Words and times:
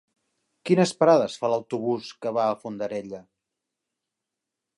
Quines 0.69 0.93
parades 1.03 1.35
fa 1.41 1.51
l'autobús 1.55 2.09
que 2.25 2.33
va 2.39 2.47
a 2.47 2.57
Fondarella? 2.65 3.21